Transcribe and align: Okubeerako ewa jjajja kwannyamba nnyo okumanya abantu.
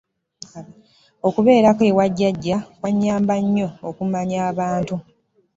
Okubeerako 1.27 1.81
ewa 1.89 2.05
jjajja 2.11 2.57
kwannyamba 2.77 3.35
nnyo 3.43 3.67
okumanya 3.89 4.37
abantu. 4.51 4.95